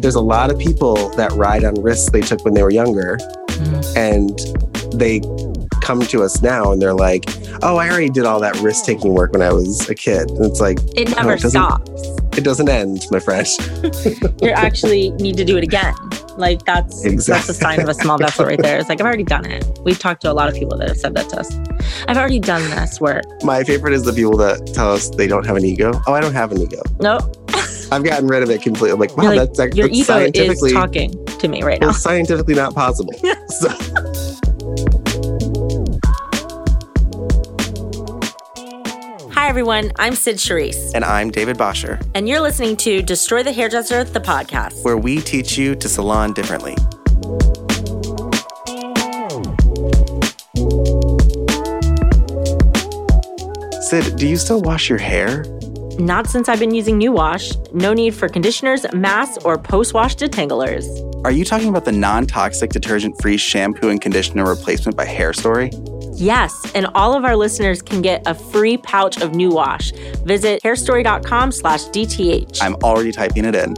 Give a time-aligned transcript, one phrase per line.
[0.00, 3.18] there's a lot of people that ride on risks they took when they were younger
[3.48, 3.96] Mhm.
[3.96, 4.38] and
[4.98, 5.20] they
[5.80, 7.24] come to us now and they're like,
[7.62, 10.30] oh, I already did all that risk taking work when I was a kid.
[10.30, 11.90] And it's like, It never it doesn't- stops.
[12.38, 13.46] it doesn't end, my friend.
[14.42, 15.94] You actually need to do it again.
[16.38, 18.78] Like that's that's a sign of a small vessel right there.
[18.78, 19.66] It's like I've already done it.
[19.84, 21.54] We've talked to a lot of people that have said that to us.
[22.08, 23.24] I've already done this work.
[23.42, 25.92] My favorite is the people that tell us they don't have an ego.
[26.06, 26.80] Oh, I don't have an ego.
[27.00, 27.36] Nope.
[27.92, 28.92] I've gotten rid of it completely.
[28.92, 31.80] I'm like, wow, You're like, that's, that's Your ego is scientifically, talking to me right
[31.80, 31.88] now.
[31.88, 33.12] well, scientifically not possible.
[33.48, 33.68] so,
[39.32, 43.52] Hi everyone, I'm Sid Charisse, And I'm David Bosher, and you're listening to Destroy the
[43.52, 44.84] Hairdresser, the podcast.
[44.84, 46.76] where we teach you to salon differently.
[53.80, 55.44] Sid, do you still wash your hair?
[56.00, 57.52] Not since I've been using New Wash.
[57.74, 60.86] No need for conditioners, masks, or post-wash detanglers.
[61.24, 65.70] Are you talking about the non toxic detergent free shampoo and conditioner replacement by Hairstory?
[66.14, 69.92] Yes, and all of our listeners can get a free pouch of New Wash.
[70.24, 72.62] Visit hairstory.com slash DTH.
[72.62, 73.74] I'm already typing it in.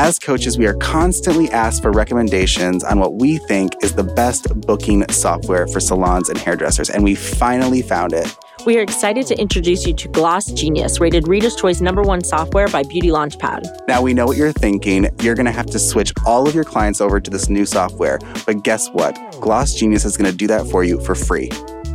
[0.00, 4.48] As coaches, we are constantly asked for recommendations on what we think is the best
[4.62, 8.34] booking software for salons and hairdressers, and we finally found it.
[8.64, 12.66] We are excited to introduce you to Gloss Genius, rated Reader's Choice number one software
[12.68, 13.86] by Beauty Launchpad.
[13.88, 15.06] Now we know what you're thinking.
[15.20, 18.18] You're going to have to switch all of your clients over to this new software.
[18.46, 19.18] But guess what?
[19.42, 21.50] Gloss Genius is going to do that for you for free.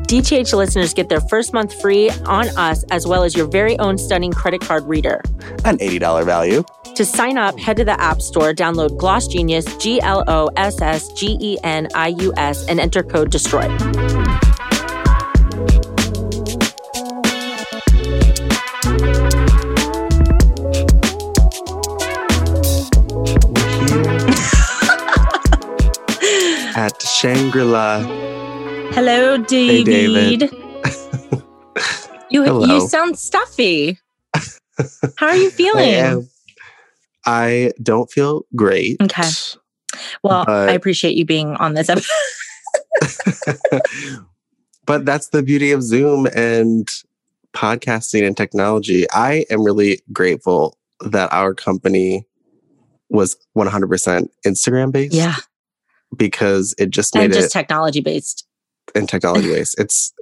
[0.07, 3.97] DTH listeners get their first month free on us, as well as your very own
[3.97, 5.21] stunning credit card reader.
[5.65, 6.63] An $80 value.
[6.95, 10.79] To sign up, head to the App Store, download Gloss Genius, G L O S
[10.79, 13.65] S G E N I U S, and enter code DESTROY.
[26.75, 27.99] at Shangri La,
[28.95, 29.85] Hello, David.
[29.85, 30.41] David.
[32.29, 32.65] you Hello.
[32.65, 33.99] you sound stuffy.
[35.17, 35.89] How are you I, feeling?
[35.95, 36.29] am-
[37.25, 38.95] I don't feel great.
[39.01, 39.27] Okay.
[40.23, 42.09] Well, I appreciate you being on this episode.
[44.85, 46.87] but that's the beauty of Zoom and
[47.53, 49.05] podcasting and technology.
[49.11, 52.25] I am really grateful that our company
[53.09, 55.13] was 100% Instagram based.
[55.13, 55.35] Yeah,
[56.15, 58.44] Because it just made and it just technology based.
[58.93, 59.73] In technology ways.
[59.79, 60.13] It's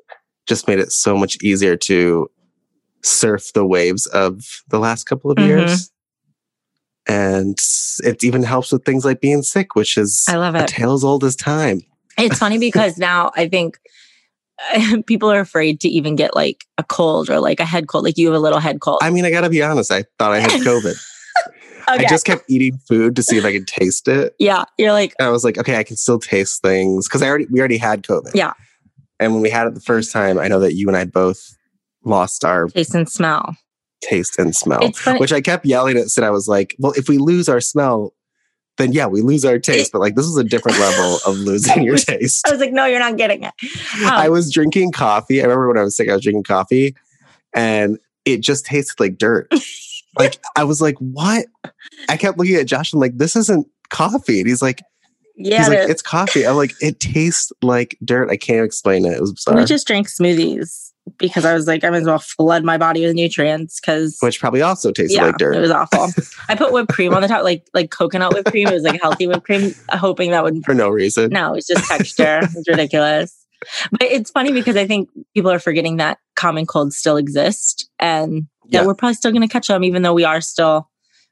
[0.48, 2.30] just made it so much easier to
[3.02, 5.46] surf the waves of the last couple of Mhm.
[5.48, 5.90] years.
[7.08, 7.58] And
[8.04, 10.68] it even helps with things like being sick, which is I love a it.
[10.70, 11.82] tale as old as time.
[12.18, 13.78] It's funny because now I think
[15.06, 18.06] people are afraid to even get like a cold or like a head cold.
[18.06, 19.00] Like you have a little head cold.
[19.02, 20.96] I mean, I gotta be honest, I thought I had COVID.
[21.90, 22.06] Okay.
[22.06, 24.36] I just kept eating food to see if I could taste it.
[24.40, 27.28] yeah, you're like, And I was like, okay, I can still taste things because I
[27.28, 28.32] already we already had COVID.
[28.34, 28.54] Yeah.
[29.20, 31.56] And when we had it the first time, I know that you and I both
[32.04, 33.56] lost our taste and smell.
[34.02, 34.92] taste and smell.
[35.18, 36.24] Which I kept yelling at Sid.
[36.24, 38.14] I was like, well, if we lose our smell,
[38.78, 39.92] then yeah, we lose our taste.
[39.94, 42.46] But like this is a different level of losing your taste.
[42.48, 43.54] I was like, no, you're not getting it.
[44.02, 45.40] Um, I was drinking coffee.
[45.40, 46.96] I remember when I was sick, I was drinking coffee
[47.54, 49.48] and it just tasted like dirt.
[50.18, 51.46] like I was like, what?
[52.10, 54.40] I kept looking at Josh and like, this isn't coffee.
[54.40, 54.82] And he's like,
[55.36, 56.46] yeah, he's like, it- it's coffee.
[56.46, 58.30] I'm like, it tastes like dirt.
[58.30, 59.14] I can't explain it.
[59.14, 59.56] It was bizarre.
[59.56, 63.06] we just drank smoothies because I was like, I might as well flood my body
[63.06, 65.56] with nutrients because which probably also tasted yeah, like dirt.
[65.56, 66.08] it was awful.
[66.50, 68.68] I put whipped cream on the top, like like coconut whipped cream.
[68.68, 71.32] It was like healthy whipped cream, uh, hoping that would for no reason.
[71.32, 72.40] No, it's just texture.
[72.44, 73.36] it's ridiculous.
[73.92, 78.48] But it's funny because I think people are forgetting that common colds still exist and
[78.68, 78.86] Yeah.
[78.86, 80.90] we're probably still going to catch them, even though we are still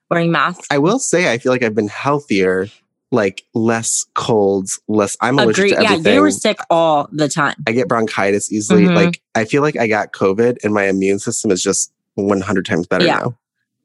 [0.09, 0.67] wearing masks.
[0.71, 2.67] I will say, I feel like I've been healthier,
[3.11, 5.17] like less colds, less.
[5.21, 5.69] I'm allergic Agree.
[5.71, 6.13] to Yeah, everything.
[6.15, 7.55] you were sick all the time.
[7.67, 8.83] I get bronchitis easily.
[8.83, 8.95] Mhm.
[8.95, 12.87] Like I feel like I got COVID, and my immune system is just 100 times
[12.87, 13.17] better Yeah.
[13.19, 13.37] now.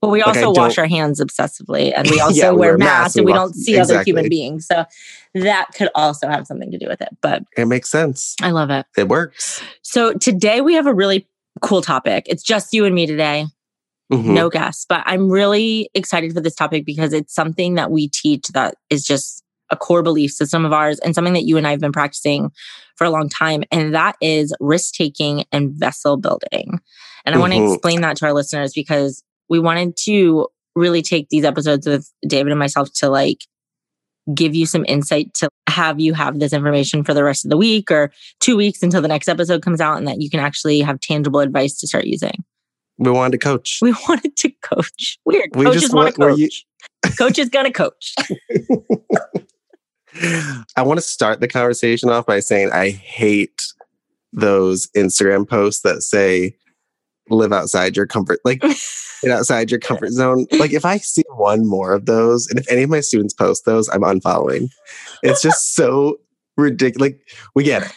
[0.03, 2.79] But we Like, also wash our hands obsessively and we also Yeah, we wear wear
[2.79, 4.67] masks masks and we don't see other human beings.
[4.67, 4.85] So
[5.35, 7.09] that could also have something to do with it.
[7.23, 8.37] But It makes sense.
[8.43, 8.85] I love it.
[8.97, 9.63] It works.
[9.83, 11.27] So today we have a really
[11.63, 12.25] cool topic.
[12.29, 13.47] It's just you and me today.
[14.13, 14.25] Mhm.
[14.35, 14.87] no guests.
[14.89, 19.05] But I'm really excited for this topic because it's something that we teach that is
[19.05, 21.91] just a core belief system of ours and something that you and I have been
[21.91, 22.53] practicing
[22.95, 23.65] for a long time.
[23.73, 26.79] And that is risk taking and vessel building.
[27.25, 27.73] And I want to Mhm.
[27.75, 32.53] explain that to our listeners because we wanted to really take these episodes with David
[32.53, 33.39] and myself to like
[34.35, 37.57] give you some insight to have you have this information for the rest of the
[37.57, 40.81] week or two weeks until the next episode comes out and that you can actually
[40.81, 42.45] have tangible advice to start using.
[42.99, 43.79] We wanted to coach.
[43.83, 45.19] We wanted to coach.
[45.25, 45.51] Weird.
[45.55, 46.39] We Coaches just want to want- coach.
[46.41, 48.15] you- coach is gonna coach.
[50.77, 53.63] I want to start the conversation off by saying I hate
[54.33, 56.57] those Instagram posts that say
[57.29, 60.47] live outside your comfort like get outside your comfort zone.
[60.59, 63.65] Like if I see one more of those and if any of my students post
[63.65, 64.69] those, I'm unfollowing.
[65.23, 66.19] It's just so
[66.57, 67.01] ridiculous.
[67.13, 67.21] Like
[67.55, 67.93] we get it.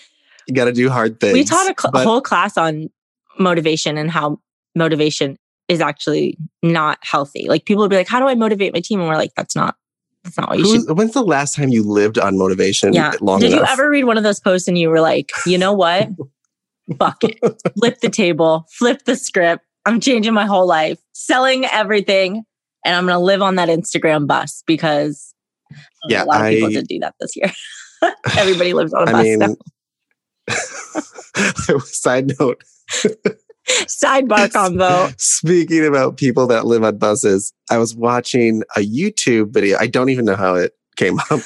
[0.47, 1.33] You got to do hard things.
[1.33, 2.89] we taught a, cl- but whole class on
[3.37, 4.39] motivation and how
[4.75, 5.37] motivation
[5.67, 7.45] is actually not healthy.
[7.47, 9.55] Like people would be like, "How do I motivate my team?" And we're like, "That's
[9.55, 9.75] not.
[10.23, 13.13] That's not what you should." when's the last time you lived on motivation Yeah.
[13.21, 13.67] long Did enough?
[13.67, 16.09] you ever read one of those posts and you were like, "You know what?
[16.97, 17.39] Fuck it.
[17.77, 18.65] Flip the table.
[18.71, 19.65] Flip the script.
[19.85, 22.43] I'm changing my whole life, selling everything,
[22.85, 25.33] and I'm going to live on that Instagram bus because
[26.07, 27.51] Yeah, a lot of people did do that this year.
[28.37, 29.23] Everybody lives on a I bus.
[29.23, 29.55] mean, now.
[31.85, 32.63] side note,
[33.67, 35.09] Sidebar combo.
[35.17, 39.77] Speaking about people that live on buses, I was watching a YouTube video.
[39.79, 41.39] I don't even know how it came up,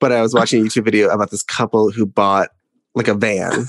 [0.00, 2.50] but I was watching a YouTube video about this couple who bought
[2.94, 3.66] like a van.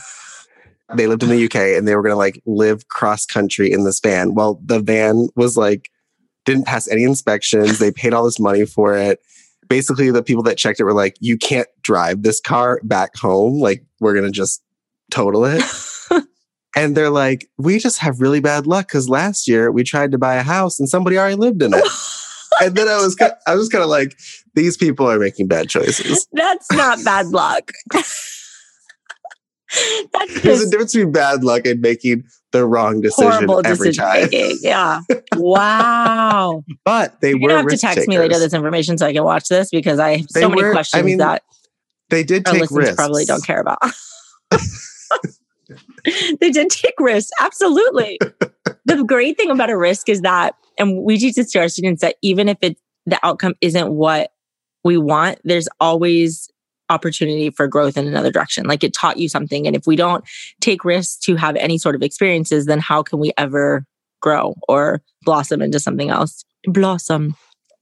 [0.93, 3.85] They lived in the UK and they were going to like live cross country in
[3.85, 4.35] this van.
[4.35, 5.89] Well, the van was like,
[6.45, 7.79] didn't pass any inspections.
[7.79, 9.19] They paid all this money for it.
[9.67, 13.59] Basically, the people that checked it were like, you can't drive this car back home.
[13.59, 14.61] Like, we're going to just
[15.09, 15.63] total it.
[16.75, 20.17] And they're like, we just have really bad luck because last year we tried to
[20.17, 21.83] buy a house and somebody already lived in it.
[22.61, 23.15] and then I was,
[23.47, 24.17] I was kind of like,
[24.55, 26.27] these people are making bad choices.
[26.33, 27.71] That's not bad luck.
[30.13, 34.03] That's There's a difference between bad luck and making the wrong decision horrible every decision
[34.03, 34.21] time.
[34.23, 34.57] making.
[34.61, 35.01] Yeah.
[35.35, 36.63] Wow.
[36.85, 39.23] But they You're were gonna have to text me later this information so I can
[39.23, 41.43] watch this because I have They so many were- I questions mean, that
[42.09, 42.95] They did take risks.
[42.95, 43.79] probably don't care about.
[46.39, 47.31] they did take risks.
[47.39, 48.19] Absolutely.
[48.85, 52.01] the great thing about a risk is that, and we teach this to our students
[52.01, 54.31] that even if it the outcome isn't what
[54.83, 56.49] we want, there's always
[56.89, 58.65] opportunity for growth in another direction.
[58.65, 59.65] Like it taught you something.
[59.67, 60.23] And if we don't
[60.61, 63.85] take risks to have any sort of experiences, then how can we ever
[64.21, 66.43] grow or blossom into something else?
[66.65, 67.35] Blossom.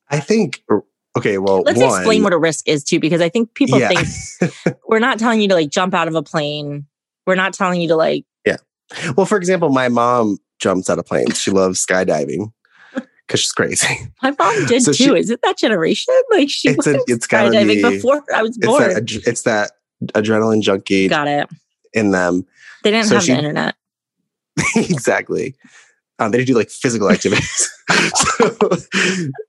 [0.10, 0.64] I think.
[0.72, 0.84] Er,
[1.18, 3.90] okay, well, Let's one, explain what a risk is too, because I think people Yeah.
[3.90, 6.86] think we're not telling you to like jump out of a plane.
[7.26, 8.58] We're not telling you to like, yeah
[9.16, 11.38] Well, for example, my mom jumps out of planes.
[11.40, 12.52] She loves skydiving
[13.34, 13.88] because she's crazy.
[14.24, 15.04] my mom did So too.
[15.16, 16.14] she- Is it that generation?
[16.32, 18.82] Like she It's a- went it's skydiving be- before I was It's born.
[18.94, 19.72] that, it's that
[20.14, 21.50] adrenaline junkie Got it.
[21.94, 22.46] in them.
[22.84, 23.76] They didn't So have she- the internet.
[24.76, 25.56] exactly.
[26.20, 27.70] Um, they did do like physical activities.
[28.16, 28.70] so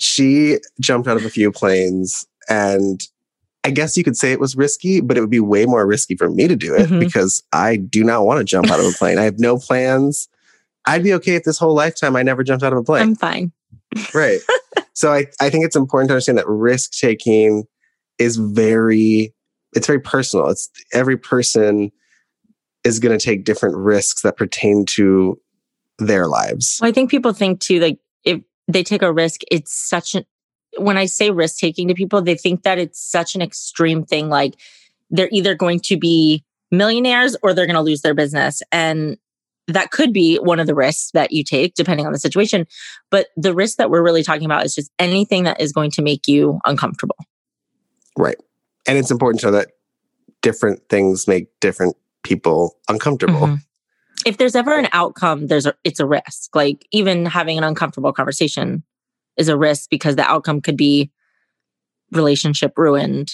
[0.01, 3.07] she jumped out of a few planes, and
[3.65, 6.17] I guess you could say it was risky, but it would be way more risky
[6.17, 7.01] for me to do it Mhm.
[7.01, 9.19] because I do not want to jump out of a plane.
[9.19, 10.29] I have no plans.
[10.87, 13.03] I'd be okay if this whole lifetime I never jumped out of a plane.
[13.03, 13.53] I'm fine.
[14.15, 14.41] Right.
[14.95, 17.65] so I, I think it's important to understand that risk taking
[18.19, 19.35] is very
[19.75, 20.49] it's very personal.
[20.49, 21.91] It's every person
[22.85, 25.41] is going to take different risks that pertain to
[25.99, 26.79] their lives.
[26.81, 30.25] Well, I think people think too, like if they take a risk, it's such an
[30.77, 34.29] when I say risk taking to people, they think that it's such an extreme thing.
[34.29, 34.55] Like
[35.11, 38.63] they're either going to be millionaires or they're going to lose their business.
[38.73, 39.17] And
[39.69, 42.67] that could be one of the risks that you take, depending on the situation.
[43.11, 46.03] But the risk that we're really talking about is just anything that is going to
[46.03, 47.17] make you uncomfortable.
[48.19, 48.37] Right.
[48.87, 49.69] And it's important to know that
[50.43, 53.47] different things make different people uncomfortable.
[53.47, 53.59] Mhm.
[54.27, 56.55] If there's ever an outcome, there's a, it's a risk.
[56.55, 58.83] Like even having an uncomfortable conversation
[59.37, 61.11] is a risk because the outcome could be
[62.13, 63.33] relationship ruined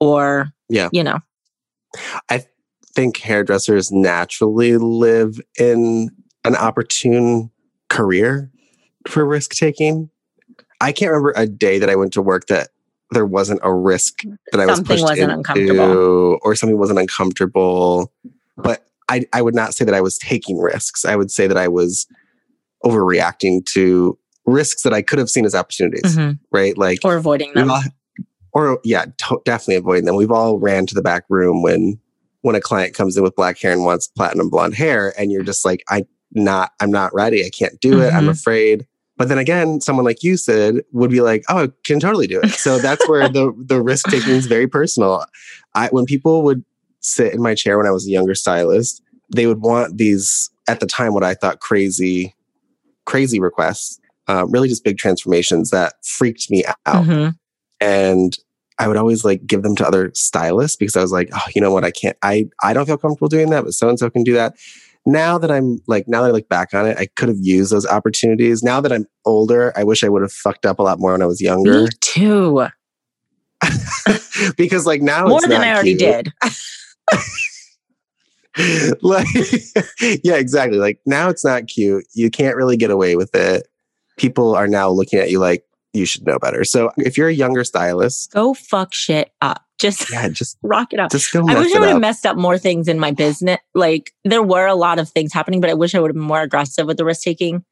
[0.00, 0.88] or Yeah.
[0.92, 1.20] you know.
[2.28, 2.44] I
[2.94, 6.10] think hairdressers naturally live in
[6.44, 7.50] an opportune
[7.88, 8.50] career
[9.08, 10.10] for risk taking.
[10.80, 12.68] I can't remember a day that I went to work that
[13.12, 14.22] there wasn't a risk
[14.52, 16.38] that I was Something pushed wasn't into, uncomfortable.
[16.42, 18.12] or something wasn't uncomfortable.
[18.56, 21.04] But I, I would not say that I was taking risks.
[21.04, 22.06] I would say that I was
[22.84, 26.38] overreacting to risks that I could have seen as opportunities, Mhm.
[26.50, 26.76] right?
[26.76, 27.70] Like Or avoiding them.
[27.70, 27.82] all-
[28.54, 30.16] or yeah, to- definitely avoiding them.
[30.16, 31.98] We've all ran to the back room when
[32.42, 35.42] when a client comes in with black hair and wants platinum blonde hair, and you're
[35.44, 37.44] just like, I not, I'm not ready.
[37.44, 38.12] I can't do it.
[38.12, 38.30] I'm Mhm.
[38.30, 38.86] afraid.
[39.18, 42.40] But then again, someone like you said would be like, oh, I can totally do
[42.40, 42.50] it.
[42.52, 45.24] So that's where the the risk taking is very personal.
[45.74, 46.64] I when people would
[47.00, 49.02] sit in my chair when I was a younger stylist,
[49.34, 52.34] they would want these at the time what I thought crazy,
[53.04, 53.98] crazy requests.
[54.28, 57.34] Uh, really, just big transformations that freaked me out Mhm.
[57.80, 58.38] and
[58.82, 61.60] I would always like give them to other stylists because I was like, oh, you
[61.60, 61.84] know what?
[61.84, 64.32] I can't, I, I don't feel comfortable doing that, but so and so can do
[64.32, 64.56] that.
[65.06, 67.70] Now that I'm like, now that I look back on it, I could have used
[67.72, 68.64] those opportunities.
[68.64, 71.22] Now that I'm older, I wish I would have fucked up a lot more when
[71.22, 71.82] I was younger.
[71.84, 72.66] Me too.
[74.56, 76.00] because like now More it's than I already cute.
[76.00, 76.32] did.
[79.00, 79.26] like
[80.24, 83.66] yeah exactly like now it's not cute you can't really get away with it
[84.18, 87.34] people are now looking at you like you should know better so if you're a
[87.34, 89.62] younger stylist Go fuck shit up.
[89.78, 91.10] Just yeah just rock it up.
[91.10, 93.58] just go I wish I would have messed up more things in my business.
[93.74, 96.22] Like there were a lot of things happening, but I wish I would have been
[96.22, 97.64] more aggressive with the risk taking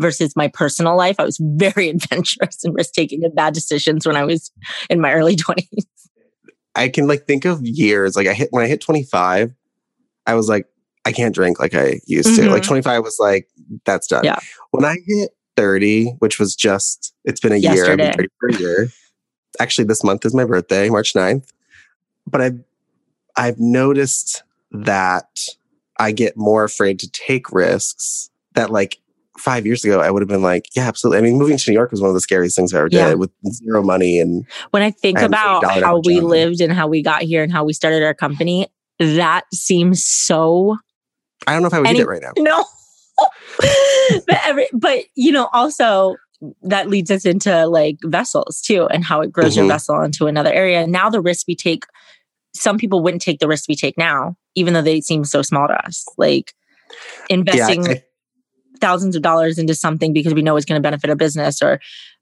[0.00, 1.16] versus my personal life.
[1.18, 4.50] I was very adventurous and risk taking and bad decisions when I was
[4.88, 5.84] in my early 20s.
[6.74, 9.52] i can like think of years like i hit when i hit 25
[10.26, 10.66] i was like
[11.04, 12.50] i can't drink like i used to Mhm.
[12.52, 13.48] like 25 was like
[13.84, 14.38] that's done Yeah.
[14.70, 18.48] when i hit 30 which was just it's been a year i've been 30 for
[18.50, 18.88] a year
[19.58, 21.48] actually this month is my birthday march 9th
[22.26, 22.60] but i've
[23.36, 25.26] i've noticed that
[25.98, 28.98] i get more afraid to take risks that like
[29.36, 31.74] five years ago i would have been like yeah absolutely i mean moving to new
[31.74, 33.08] york was one of the scariest things i ever Yeah.
[33.08, 36.24] did with zero money and When I think I about how we job.
[36.24, 38.66] lived and how we got here and how we started our company,
[39.00, 40.76] that seems so
[41.46, 42.64] i don't know if i would Any- do it right now no.
[44.26, 46.16] but every, but you know, also
[46.62, 49.68] that leads us into like vessels too, and how it grows your Mhm.
[49.70, 50.86] vessel into another area.
[50.86, 51.84] Now the risk we take,
[52.54, 55.66] some people wouldn't take the risk we take now, even though they seem so small
[55.68, 56.04] to us.
[56.16, 56.52] Like
[57.28, 58.02] investing yeah I-
[58.80, 61.80] thousands of dollars into something because we know it's going to benefit a business or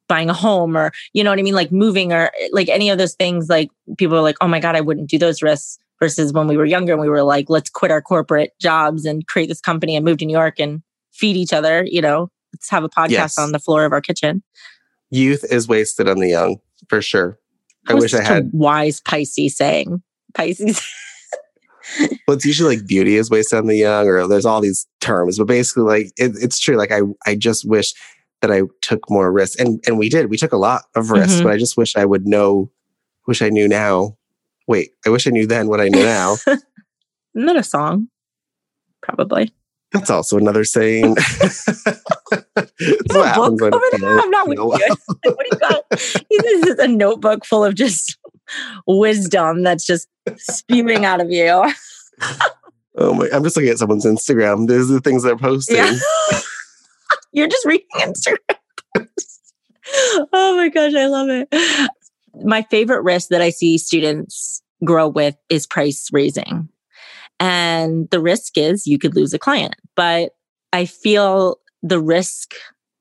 [0.08, 2.96] buying a home or you know what I mean, like moving or like any of
[2.96, 3.48] those things.
[3.50, 5.78] Like people are like, oh my god, I wouldn't do those risks.
[5.98, 9.26] Versus when we were younger, and we were like, let's quit our corporate jobs and
[9.28, 10.82] create this company and move to New York and
[11.16, 11.84] feed each other.
[11.86, 13.38] You know, let's have a podcast Yes.
[13.38, 14.42] on the floor of our kitchen.
[15.10, 16.56] youth is wasted on the young
[16.88, 17.38] for sure
[17.88, 20.02] i wish i had wise Pisces saying.
[20.34, 20.82] Pisces.
[22.26, 25.38] well it's usually like beauty is wasted on the young or there's all these terms
[25.38, 27.94] but basically like it, it's true like i i just wish
[28.42, 31.38] that i took more risks and and we did we took a lot of risks
[31.40, 31.44] Mhm.
[31.44, 32.68] but i just wish i would know
[33.28, 34.16] wish i knew now
[34.66, 36.36] wait i wish i knew then what i know now
[37.36, 38.08] Isn't that a song?
[39.02, 39.52] Probably.
[39.92, 42.70] That's also another saying what
[43.14, 44.18] a happens over there?
[44.20, 44.96] I'm not with you.
[45.22, 45.84] what do you got?
[45.90, 48.18] This is a notebook full of just
[48.86, 51.48] wisdom that's just spewing out of you.
[52.98, 55.92] oh my i'm just looking at someone's instagram there's the things they're posting Yeah.
[57.32, 59.08] You're just reading Instagram.
[60.32, 61.90] oh my gosh, I love it.
[62.42, 66.70] My favorite risk that I see students grow with is price raising.
[67.38, 70.32] And the risk is you could lose a client, but
[70.72, 72.54] I feel the risk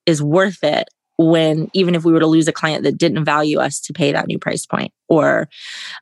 [0.06, 0.88] is worth it
[1.18, 4.12] when even if we were to lose a client that didn't value us to pay
[4.12, 5.48] that new price point or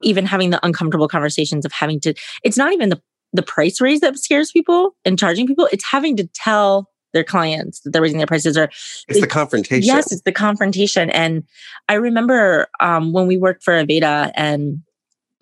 [0.01, 2.99] even having the uncomfortable conversations of having to it's not even the
[3.31, 7.79] the price raise that scares people and charging people it's having to tell their clients
[7.81, 8.65] that they're raising their prices or
[9.07, 11.09] it's the confrontation Yes, it's the confrontation.
[11.11, 11.43] And
[11.87, 14.81] I remember um, when we worked for Aveda and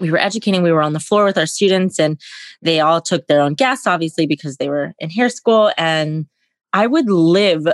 [0.02, 2.20] we were educating, we were on the floor with our students and
[2.62, 5.72] they all took their own guests, obviously, because they were in hair school.
[5.78, 6.26] And
[6.74, 7.68] I would live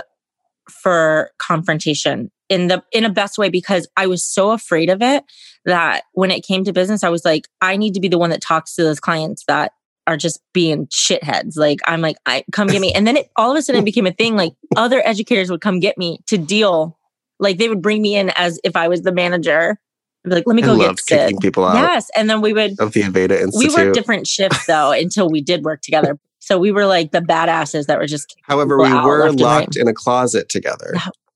[0.70, 5.24] for confrontation in the in a best way because I was so afraid of it
[5.64, 8.30] that when it came to business, I was like, I need to be the one
[8.30, 9.72] that talks to those clients that
[10.06, 11.56] are just being shitheads.
[11.56, 12.92] Like I'm like, I come get me.
[12.92, 14.36] And then it all of a sudden it became a thing.
[14.36, 16.98] Like other educators would come get me to deal.
[17.38, 19.78] Like they would bring me in as if I was the manager.
[20.28, 21.40] I'd be like, let me I go love get Sid.
[21.40, 22.10] people out Yes.
[22.14, 23.54] And then we would of the Aveda Institute.
[23.54, 26.18] we worked different shifts though until we did work together.
[26.38, 29.60] So we were like the badasses that were just However, we were and right.
[29.60, 30.94] locked in a closet together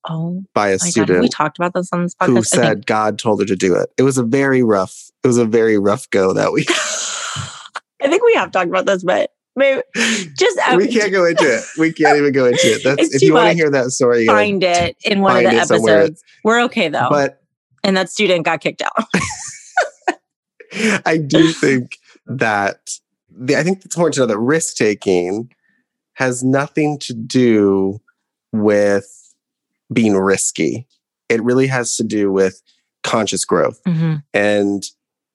[0.08, 2.26] oh by a my god, student we talked about this on this podcast?
[2.26, 3.90] who I said God told her to do it.
[3.96, 5.10] It was a very rough.
[5.22, 6.70] It was a very rough go that week.
[6.70, 11.44] I think we have talked about this, but maybe just uh, we can't go into
[11.44, 11.64] it.
[11.78, 12.82] We can't even go into it.
[12.84, 14.26] That's if you want to hear that story.
[14.26, 15.98] find it in one of the it somewhere.
[16.00, 16.22] episodes.
[16.42, 17.08] We're okay though.
[17.10, 17.41] But
[17.84, 19.06] and that student got kicked out.
[21.06, 22.90] I do think that
[23.30, 25.50] the, I think it's important to know that risk taking
[26.14, 28.00] has nothing to do
[28.52, 29.34] with
[29.92, 30.86] being risky.
[31.28, 32.62] It really has to do with
[33.02, 33.80] conscious growth.
[33.86, 34.16] Mm-hmm.
[34.32, 34.84] and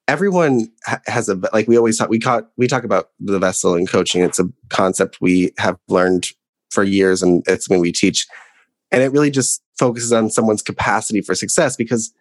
[0.07, 0.71] everyone
[1.05, 4.21] has a like we always talk we caught we talk about the vessel in coaching
[4.21, 6.27] it's a concept we have learned
[6.69, 8.25] for years and it's something we teach
[8.91, 12.13] and it really just focuses on someone's capacity for success because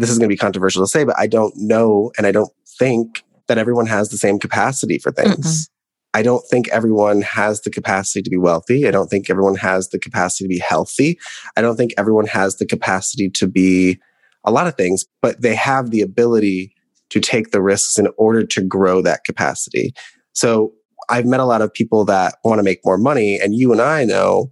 [0.00, 2.52] this is going to be controversial to say but i don't know and i don't
[2.78, 5.68] think that everyone has the same capacity for things
[6.14, 9.88] i don't think everyone has the capacity to be wealthy i don't think everyone has
[9.88, 11.18] the capacity to be healthy
[11.56, 13.98] i don't think everyone has the capacity to be
[14.44, 16.74] a lot of things, but they have the ability
[17.10, 19.92] to take the risks in order to grow that capacity.
[20.32, 20.72] So
[21.08, 23.38] I've met a lot of people that want to make more money.
[23.38, 24.50] And you and I know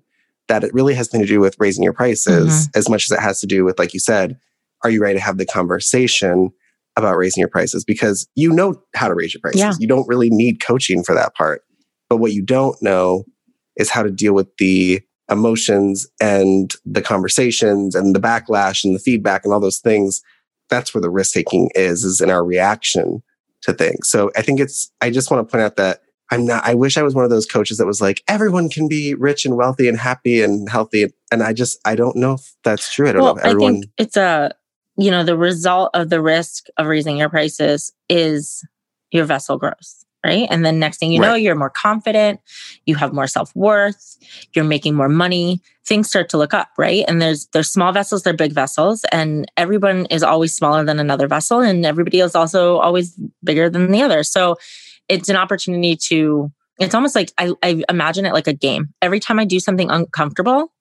[0.48, 2.78] that it really has nothing to do with raising your prices mm-hmm.
[2.78, 4.38] as much as it has to do with, like you said,
[4.84, 6.50] are you ready to have the conversation
[6.96, 7.84] about raising your prices?
[7.84, 9.60] Because you know how to raise your prices.
[9.60, 9.72] Yeah.
[9.78, 11.62] You don't really need coaching for that part.
[12.08, 13.24] But what you don't know
[13.76, 19.00] is how to deal with the emotions and the conversations and the backlash and the
[19.00, 20.22] feedback and all those things.
[20.70, 23.22] That's where the risk taking is, is in our reaction
[23.62, 24.08] to things.
[24.08, 26.96] So I think it's, I just want to point out that I'm not, I wish
[26.96, 29.88] I was one of those coaches that was like, everyone can be rich and wealthy
[29.88, 31.06] and happy and healthy.
[31.30, 33.08] And I just, I don't know if that's true.
[33.08, 33.70] I don't well, know if everyone.
[33.70, 34.52] I think it's a,
[34.96, 38.66] you know, the result of the risk of raising your prices is
[39.10, 40.48] your vessel grows right?
[40.50, 41.28] And then next thing you right.
[41.28, 42.40] know, you're more confident,
[42.84, 44.16] you have more self-worth,
[44.54, 47.04] you're making more money, things start to look up, right?
[47.06, 51.28] And there's there's small vessels, they're big vessels, and everyone is always smaller than another
[51.28, 54.24] vessel, and everybody is also always bigger than the other.
[54.24, 54.56] So
[55.08, 58.92] it's an opportunity to it's almost like I, I imagine it like a game.
[59.00, 60.72] Every time I do something uncomfortable,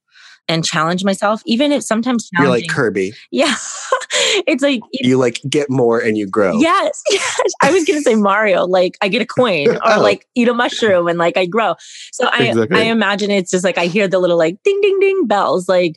[0.48, 3.14] and challenge myself, even if sometimes you're like Kirby.
[3.32, 3.56] Yeah.
[4.48, 6.60] it's like you like get more and you grow.
[6.60, 7.02] Yes.
[7.16, 7.54] Yes.
[7.62, 10.02] I was gonna say Mario, like I get a coin or oh.
[10.02, 11.76] like eat a mushroom and like I grow.
[12.12, 12.78] So I exactly.
[12.78, 15.70] I imagine it's just like I hear the little like ding ding ding bells.
[15.70, 15.96] Like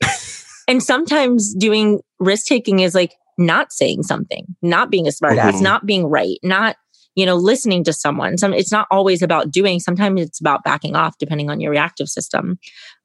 [0.69, 5.64] and sometimes doing risk taking is like not saying something, not being a smartass, mm-hmm.
[5.64, 6.76] not being right, not
[7.14, 8.38] you know listening to someone.
[8.38, 9.81] Some it's not always about doing.
[9.81, 12.59] Sometimes it's about backing off, depending on your reactive system.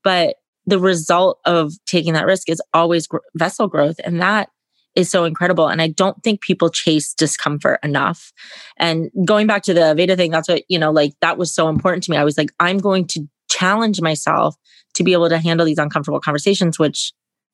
[0.04, 0.36] But
[0.66, 4.00] the result of taking that risk is always gr- vessel growth.
[4.04, 4.50] And that
[4.96, 5.68] is so incredible.
[5.68, 8.32] And I don't think people chase discomfort enough.
[8.78, 11.68] And going back to the Aveda thing, that's what, you know, like that was so
[11.68, 12.18] important to me.
[12.18, 14.56] I was like, I'm going to challenge myself
[14.96, 17.14] to be able to handle these uncomfortable conversations, which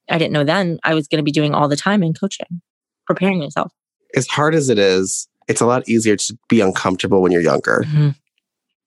[0.10, 2.62] I didn't know then I was going to be doing all the time in coaching,
[3.06, 3.72] preparing myself.
[4.16, 7.83] As hard as it is, it's a lot easier to be uncomfortable when you're younger.
[7.88, 8.10] Mm-hmm.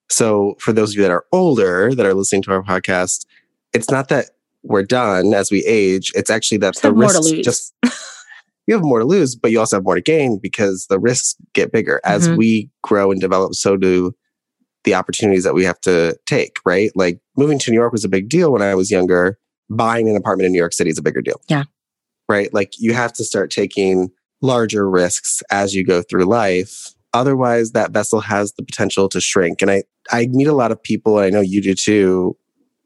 [0.08, 3.24] So, for those of you that are older that are listening to our podcast,
[3.72, 4.30] it's not that
[4.62, 6.12] we're done as we age.
[6.14, 7.74] It's actually that the risks just
[8.66, 11.36] you have more to lose, but you also have more to gain because the risks
[11.52, 12.36] get bigger as mm-hmm.
[12.36, 13.54] we grow and develop.
[13.54, 14.14] So do
[14.84, 16.58] the opportunities that we have to take.
[16.64, 19.38] Right, like moving to New York was a big deal when I was younger.
[19.70, 21.40] Buying an apartment in New York City is a bigger deal.
[21.48, 21.64] Yeah.
[22.28, 22.52] Right.
[22.52, 24.10] Like you have to start taking
[24.42, 26.94] larger risks as you go through life.
[27.14, 29.62] Otherwise, that vessel has the potential to shrink.
[29.62, 32.36] And I, I meet a lot of people, and I know you do too,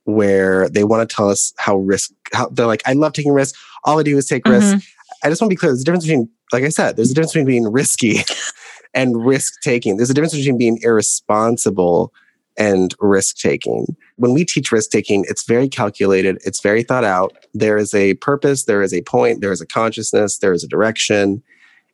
[0.06, 3.58] where they want to tell us how risk, how they're like, I love taking risks.
[3.84, 4.72] All I do is take mm-hmm.
[4.72, 4.92] risks.
[5.22, 5.72] I just want to be clear.
[5.72, 8.20] There's a difference between, like I said, there's a difference between being risky
[8.94, 9.96] and risk taking.
[9.96, 12.12] There's a difference between being irresponsible
[12.56, 13.96] and risk taking.
[14.16, 17.36] When we teach risk taking, it's very calculated, it's very thought out.
[17.52, 20.68] There is a purpose, there is a point, there is a consciousness, there is a
[20.68, 21.42] direction.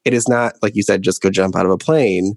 [0.05, 2.37] It is not, like you said, just go jump out of a plane.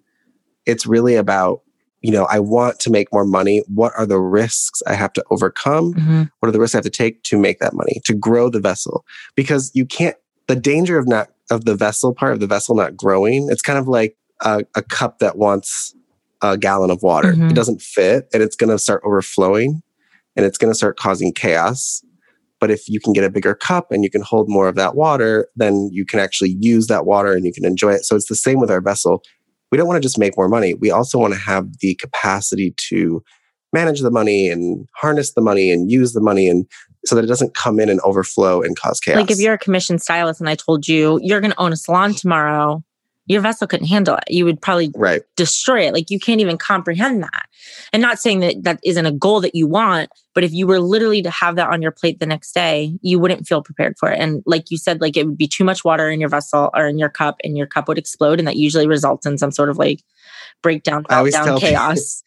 [0.65, 1.61] It's really about
[2.05, 3.63] you know, I want to make more money.
[3.67, 5.95] What are the risks I have to overcome?
[5.95, 6.23] Mm-hmm.
[6.39, 8.59] What are the risks I have to take to make that money, to grow the
[8.59, 9.03] vessel?
[9.33, 10.15] Because you can't,
[10.45, 13.79] the danger of not, of the vessel part of the vessel not growing, it's kind
[13.79, 15.95] of like a, a cup that wants
[16.43, 17.33] a gallon of water.
[17.33, 17.49] Mm-hmm.
[17.49, 19.81] It doesn't fit and it's going to start overflowing
[20.35, 22.03] and it's going to start causing chaos.
[22.59, 24.95] But if you can get a bigger cup and you can hold more of that
[24.95, 28.05] water, then you can actually use that water and you can enjoy it.
[28.05, 29.23] So it's the same with our vessel
[29.71, 30.73] we don't want to just make more money.
[30.73, 33.23] We also want to have the capacity to
[33.73, 36.65] manage the money and harness the money and use the money and
[37.05, 39.17] so that it doesn't come in and overflow and cause chaos.
[39.17, 41.75] Like if you're a commissioned stylist and I told you you're going to own a
[41.75, 42.83] salon tomorrow,
[43.27, 44.23] your vessel couldn't handle it.
[44.29, 45.21] You would probably right.
[45.35, 45.93] destroy it.
[45.93, 47.45] Like you can't even comprehend that.
[47.91, 50.79] And not saying that that isn't a goal that you want, but if you were
[50.79, 54.11] literally to have that on your plate the next day, you wouldn't feel prepared for
[54.11, 54.19] it.
[54.19, 56.87] And like you said, like it would be too much water in your vessel or
[56.87, 59.69] in your cup, and your cup would explode, and that usually results in some sort
[59.69, 60.03] of like
[60.61, 62.23] breakdown, meltdown, chaos.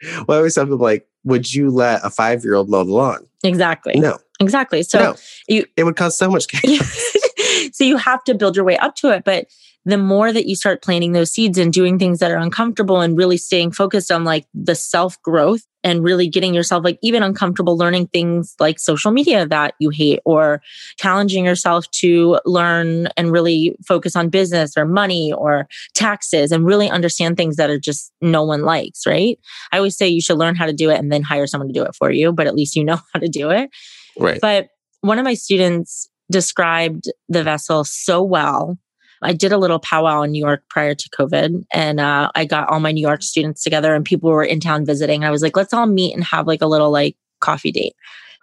[0.00, 2.84] People, well, I always tell people like, would you let a five year old mow
[2.84, 3.26] the lawn?
[3.44, 3.98] Exactly.
[3.98, 4.18] No.
[4.40, 4.82] Exactly.
[4.82, 5.16] So no.
[5.48, 7.16] you, it would cause so much chaos.
[7.72, 9.46] so you have to build your way up to it, but
[9.84, 13.16] the more that you start planting those seeds and doing things that are uncomfortable and
[13.16, 17.76] really staying focused on like the self growth and really getting yourself like even uncomfortable
[17.76, 20.62] learning things like social media that you hate or
[20.96, 26.88] challenging yourself to learn and really focus on business or money or taxes and really
[26.88, 29.38] understand things that are just no one likes, right?
[29.72, 31.74] I always say you should learn how to do it and then hire someone to
[31.74, 33.70] do it for you, but at least you know how to do it.
[34.18, 34.40] Right.
[34.40, 34.68] But
[35.00, 38.78] one of my students described the vessel so well
[39.22, 42.68] I did a little powwow in New York prior to COVID, and uh, I got
[42.68, 45.24] all my New York students together, and people were in town visiting.
[45.24, 47.94] I was like, let's all meet and have like a little like coffee date.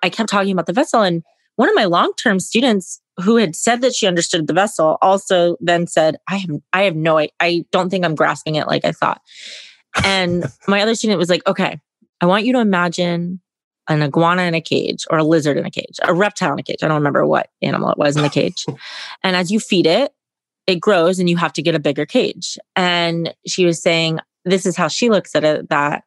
[0.01, 1.23] I kept talking about the vessel, and
[1.55, 5.87] one of my long-term students who had said that she understood the vessel also then
[5.87, 8.93] said, I have, I have no, I, I don't think I'm grasping it like I
[8.93, 9.21] thought.
[10.05, 11.79] And my other student was like, okay,
[12.21, 13.41] I want you to imagine
[13.89, 16.63] an iguana in a cage or a lizard in a cage, a reptile in a
[16.63, 16.83] cage.
[16.83, 18.65] I don't remember what animal it was in the cage.
[19.23, 20.13] and as you feed it,
[20.69, 22.55] it grows and you have to get a bigger cage.
[22.75, 26.03] And she was saying, this is how she looks at it that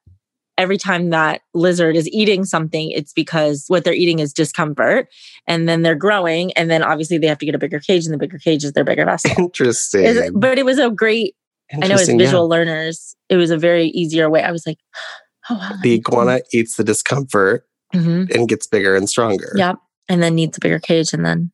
[0.57, 5.09] every time that lizard is eating something, it's because what they're eating is discomfort.
[5.48, 6.53] And then they're growing.
[6.53, 8.72] And then obviously they have to get a bigger cage, and the bigger cage is
[8.72, 9.33] their bigger vessel.
[9.38, 10.05] Interesting.
[10.05, 11.35] Is it- but it was a great,
[11.72, 12.57] I know as visual yeah.
[12.57, 14.44] learners, it was a very easier way.
[14.44, 14.79] I was like,
[15.51, 15.72] oh, wow.
[15.83, 19.53] The iguana eats the discomfort hmm and gets bigger and stronger.
[19.57, 19.77] Yep.
[20.09, 21.12] And then needs a bigger cage.
[21.12, 21.51] And then,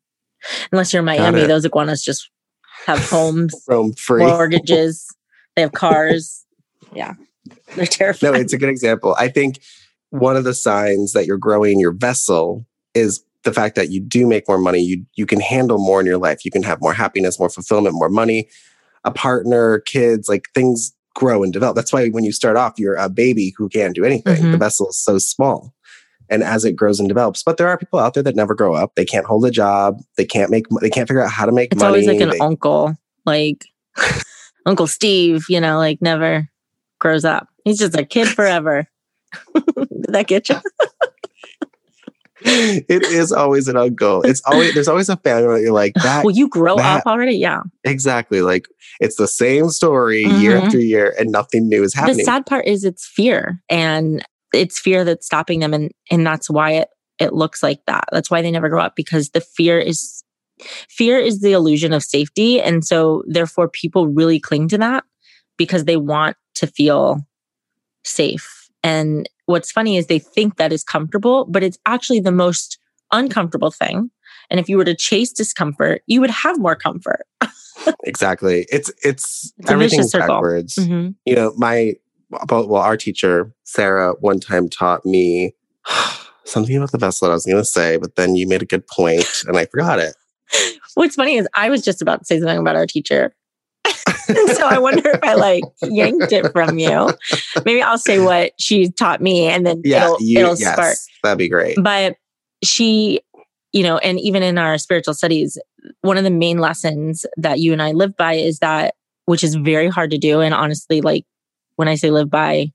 [0.71, 2.31] unless you're in Miami, those iguanas just
[2.87, 4.25] have homes, Roam free.
[4.25, 5.07] mortgages,
[5.57, 6.45] they have cars.
[6.95, 7.15] Yeah.
[7.77, 9.15] They're No, it's a good example.
[9.19, 9.61] I think
[10.09, 12.65] one of the signs that you're growing your vessel
[12.95, 14.81] is the fact that you do make more money.
[14.81, 16.45] You you can handle more in your life.
[16.47, 18.49] You can have more happiness, more fulfillment, more money,
[19.05, 21.77] a partner, kids, like things grow and develop.
[21.77, 24.43] That's why when you start off, you're a baby who can't do anything.
[24.43, 24.53] Mhm.
[24.53, 25.75] The vessel is so small.
[26.31, 28.75] And as it grows and develops, but there are people out there that never grow
[28.75, 28.95] up.
[28.97, 29.99] They can't hold a job.
[30.17, 30.67] They can't make.
[30.81, 31.89] They can't figure out how to make it's money.
[31.89, 33.65] always like an They- uncle, like
[34.67, 36.49] Uncle Steve, you know, like never
[36.99, 37.49] grows up.
[37.65, 38.87] He's just a kid forever.
[39.55, 39.65] Did
[40.09, 40.57] that get you?
[42.41, 44.23] it is always an uncle.
[44.23, 47.07] It's always there's always a family that you're like that Well, you grow that- up
[47.07, 47.37] already?
[47.37, 47.63] Yeah.
[47.85, 48.43] Exactly.
[48.43, 48.69] Like
[49.01, 50.65] it's the same story year Mhm.
[50.65, 52.19] after year and nothing new is happening.
[52.19, 55.75] The sad part is it's fear and it's fear that's stopping them.
[55.75, 58.05] And, and that's why it, it looks like that.
[58.13, 60.23] That's why they never grow up because the fear is,
[60.89, 62.61] fear is the illusion of safety.
[62.61, 65.05] And so therefore people really cling to that
[65.57, 67.21] because they want to feel
[68.05, 68.69] safe.
[68.83, 72.79] And what's funny is they think that is comfortable, but it's actually the most
[73.13, 74.11] uncomfortable thing.
[74.51, 77.27] And if you were to chase discomfort, you would have more comfort.
[78.05, 78.67] exactly.
[78.71, 80.77] It's it's, It's everything's backwards.
[80.77, 81.15] Mhm.
[81.27, 81.95] You know, my
[82.31, 85.55] well, well, our teacher, Sarah, one time taught me
[86.45, 88.87] something about the vessel that I was gonna say, but then you made a good
[88.87, 90.15] point and I forgot it.
[90.95, 93.35] What's funny is I was just about to say something about our teacher.
[93.87, 97.11] so I wonder if I like yanked it from you.
[97.65, 100.97] Maybe I'll say what she taught me and then Yeah, it'll, you it'll yes, spark.
[101.23, 101.79] that'd be great.
[101.83, 102.17] But
[102.63, 103.21] she,
[103.73, 105.59] you know, and even in our spiritual studies,
[106.03, 108.95] one of the main lessons that you and I live by is that,
[109.27, 110.41] which is very hard to do.
[110.41, 111.25] And honestly, like
[111.79, 112.73] when I say live by,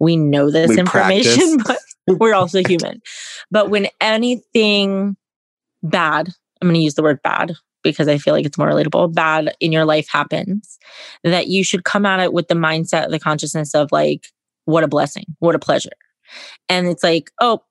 [0.00, 3.02] we know this We information, but we're also human.
[3.50, 5.16] But when anything
[5.82, 9.14] bad, I'm going to use the word bad because I feel like it's more relatable,
[9.14, 10.78] bad in your life happens,
[11.24, 14.28] that you should come at it with the mindset, the consciousness of like,
[14.64, 15.90] what a blessing, what a pleasure.
[16.70, 17.62] And it's like, oh,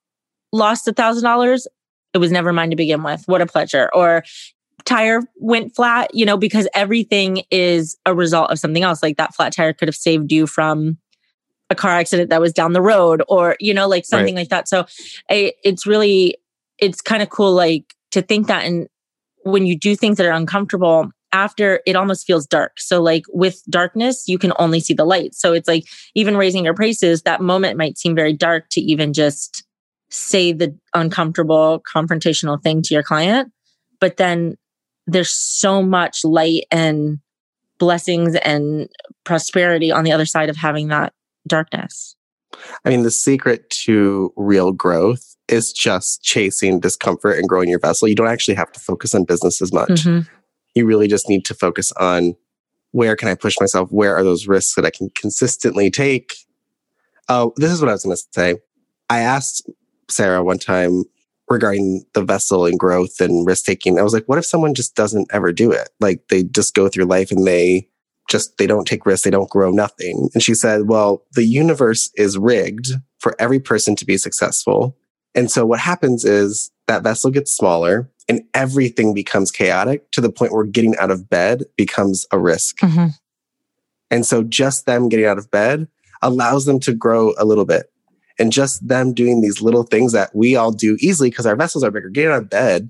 [0.52, 1.68] lost a thousand dollars.
[2.14, 3.24] It was never mine to begin with.
[3.26, 3.90] What a pleasure.
[3.94, 4.24] Or
[4.86, 9.02] tire went flat, you know, because everything is a result of something else.
[9.04, 10.98] Like that flat tire could have saved you from
[11.70, 14.68] a car accident that was down the road or, you know, like something like that.
[14.68, 14.86] So
[15.30, 16.36] I, it's really,
[16.78, 18.66] it's kind of cool, like to think that.
[18.66, 18.88] And
[19.44, 22.74] when you do things that are uncomfortable, after it almost feels dark.
[22.78, 25.34] So, like with darkness, you can only see the light.
[25.34, 29.14] So, it's like even raising your prices, that moment might seem very dark to even
[29.14, 29.64] just
[30.10, 33.52] say the uncomfortable, confrontational thing to your client.
[34.00, 34.58] But then
[35.08, 37.20] there's so much light and
[37.80, 38.88] blessings and
[39.24, 41.14] prosperity on the other side of having that
[41.48, 42.16] darkness.
[42.86, 48.08] I mean, the secret to real growth is just chasing discomfort and growing your vessel.
[48.08, 49.90] You don't actually have to focus on business as much.
[49.90, 50.28] Mhm.
[50.76, 52.36] You really just need to focus on
[52.92, 53.90] where can I push myself?
[53.92, 56.36] Where are those risks that I can consistently take?
[57.30, 58.56] Oh, this is what I was going to say.
[59.10, 59.70] I asked
[60.10, 61.04] Sarah one time
[61.52, 64.00] regarding the vessel and growth and risk taking.
[64.00, 65.90] I was like, what if someone just doesn't ever do it?
[66.00, 67.88] Like they just go through life and they
[68.30, 70.30] just they don't take risks, they don't grow nothing.
[70.34, 74.98] And she said, well, the universe is rigged for every person to be successful.
[75.36, 80.32] And so what happens is that vessel gets smaller and everything becomes chaotic to the
[80.32, 82.80] point where getting out of bed becomes a risk.
[82.80, 83.14] Mhm.
[84.10, 85.88] And so just them getting out of bed
[86.22, 87.92] allows them to grow a little bit.
[88.40, 91.84] And just them doing these little things that we all do easily because our vessels
[91.84, 92.90] are bigger, getting out of bed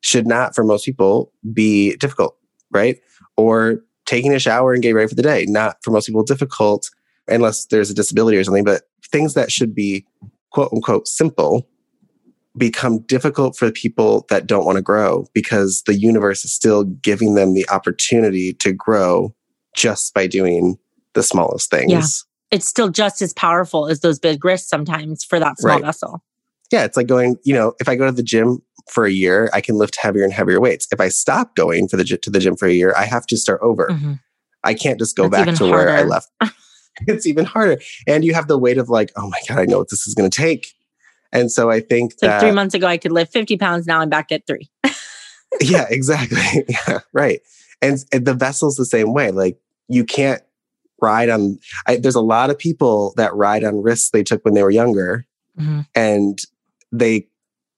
[0.00, 2.36] should not, for most people, be difficult,
[2.70, 2.98] right?
[3.36, 6.90] Or taking a shower and getting ready for the day, not for most people difficult
[7.28, 8.64] unless there's a disability or something.
[8.64, 10.06] But things that should be
[10.50, 11.66] quote unquote simple
[12.56, 16.84] become difficult for the people that don't want to grow because the universe is still
[16.84, 19.34] giving them the opportunity to grow
[19.76, 20.76] just by doing
[21.14, 22.26] the smallest things.
[22.50, 25.84] It's still just as powerful as those big risks sometimes for that small Right.
[25.84, 26.22] vessel.
[26.72, 29.50] Yeah, it's like going, you know, if I go to the gym for a year,
[29.52, 30.86] I can lift heavier and heavier weights.
[30.92, 33.36] If I stop going for the to the gym for a year, I have to
[33.36, 33.88] start over.
[33.90, 34.20] Mhm.
[34.62, 36.28] I can't just go That's back to where I left.
[37.08, 37.80] it's even harder.
[38.06, 40.14] And you have the weight of like, oh my God, I know what this is
[40.14, 40.68] going to take.
[41.32, 43.86] And so I think It's like that, three months ago, I could lift 50 pounds.
[43.86, 44.68] Now I'm back at three.
[45.60, 46.64] yeah, exactly.
[46.68, 47.40] yeah, right.
[47.82, 49.30] And, and the vessel's the same way.
[49.30, 49.58] Like
[49.88, 50.42] you can't
[51.02, 54.54] ride on, I, there's a lot of people that ride on risks they took when
[54.54, 55.26] they were younger
[55.58, 55.86] Mhm.
[55.94, 56.38] and
[56.92, 57.26] they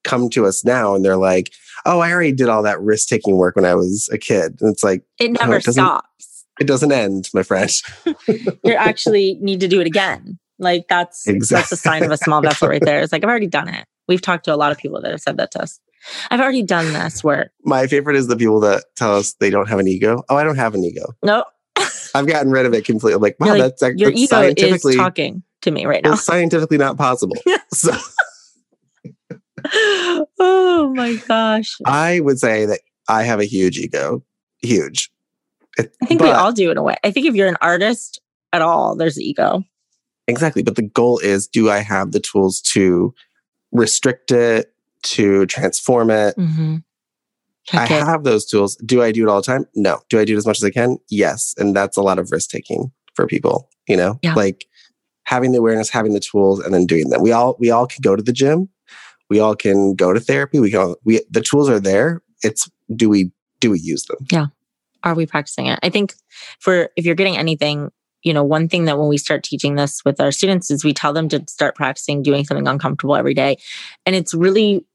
[0.03, 1.51] come to us now and they're like,
[1.85, 4.57] oh, I already did all that risk taking work when I was a kid.
[4.61, 6.45] And it's like, It No, never it stops.
[6.59, 7.69] it doesn't end, my friend.
[8.63, 10.39] You actually need to do it again.
[10.59, 13.01] Like that's that's a sign of a small vessel right there.
[13.01, 13.85] It's like I've already done it.
[14.07, 15.79] We've talked to a lot of people that have said that to us.
[16.29, 17.51] I've already done this work.
[17.63, 20.23] My favorite is the people that tell us they don't have an ego.
[20.29, 21.13] Oh, I don't have an ego.
[21.23, 21.43] No,
[22.13, 23.15] I've gotten rid of it completely.
[23.15, 26.03] I'm like, wow, like, that's, ac- your that's ego is scientifically talking to me right
[26.03, 26.15] now.
[26.15, 27.35] scientifically not possible.
[27.73, 27.91] so
[30.39, 31.77] oh my gosh.
[31.85, 34.23] I would say that I have a huge ego,
[34.61, 35.11] huge.
[35.77, 36.95] It- I think we all do in a way.
[37.03, 38.19] I think if you're an artist
[38.51, 39.63] at all, there's ego.
[40.27, 40.61] exactly.
[40.63, 43.13] But the goal is, do I have the tools to
[43.71, 44.73] restrict it,
[45.03, 46.35] to transform it?
[46.37, 46.77] Mm-hmm.
[47.71, 48.75] I have those tools.
[48.77, 49.65] Do I do it all the time?
[49.75, 50.01] No.
[50.09, 50.97] Do I do it as much as I can?
[51.09, 51.53] Yes.
[51.57, 54.19] And that's a lot of risk taking for people, you know?
[54.21, 54.33] Yeah.
[54.33, 54.65] Like
[55.23, 57.21] having the awareness, having the tools, and then doing them.
[57.21, 58.69] We all we all can go to the gym.
[59.29, 60.59] We all can go to therapy.
[60.59, 62.21] We can all we the tools are there.
[62.43, 64.17] It's do we do we use them?
[64.31, 64.47] Yeah.
[65.03, 65.79] Are we practicing it?
[65.83, 66.13] I think
[66.59, 67.91] for if you're getting anything,
[68.23, 70.93] you know, one thing that when we start teaching this with our students is we
[70.93, 73.57] tell them to start practicing doing something uncomfortable every day.
[74.05, 74.85] And it's really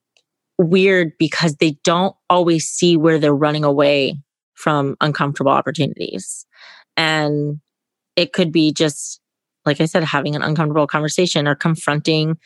[0.59, 4.19] weird because they don't always see where they're running away
[4.55, 6.45] from uncomfortable opportunities.
[6.97, 7.61] And
[8.17, 9.21] it could be just,
[9.65, 12.37] like I said, having an uncomfortable conversation or confronting,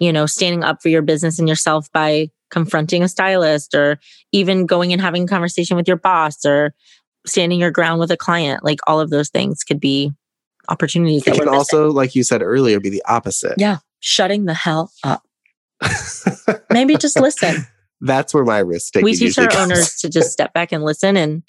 [0.00, 3.98] you know, standing up for your business and yourself by confronting a stylist or
[4.32, 6.72] even going and having a conversation with your boss or
[7.26, 8.64] standing your ground with a client.
[8.64, 10.12] Like all of those things could be
[10.70, 11.48] opportunities It missing.
[11.48, 13.54] also, like you said earlier, be the opposite.
[13.58, 13.78] Yeah.
[14.00, 15.22] shutting the hell up.
[16.70, 17.66] Maybe just listen.
[18.00, 19.72] That's where my risk taking we teach our comes.
[19.72, 21.16] owners to just step back and listen.
[21.16, 21.42] And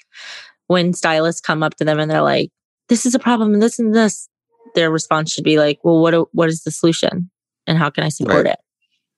[0.67, 2.49] when stylists come up to them and they're like,
[2.87, 4.27] "This is a problem," and this and this,
[4.73, 7.29] their response should be like, "Well, what what is the solution,
[7.67, 8.53] and how can I support Right.
[8.53, 8.59] it?"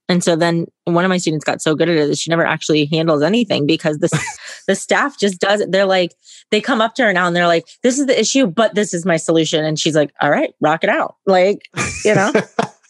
[0.09, 2.45] And so then one of my students got so good at it that she never
[2.45, 4.09] actually handles anything because the
[4.67, 5.71] the staff just does it.
[5.71, 6.13] They're like,
[6.49, 8.93] they come up to her now and they're like, "This is the issue, but this
[8.93, 11.69] is my solution," and she's like, "All right, rock it out." Like,
[12.03, 12.33] you know,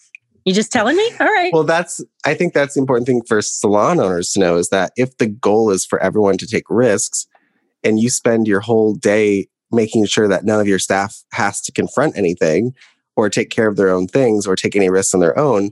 [0.45, 1.54] you just telling me, all right.
[1.54, 4.91] Well, that's I think that's the important thing for salon owners to know is that
[4.95, 7.27] if the goal is for everyone to take risks
[7.84, 11.71] and you spend your whole day making sure that none of your staff has to
[11.71, 12.73] confront anything
[13.15, 15.71] or take care of their own things or take any risks on their own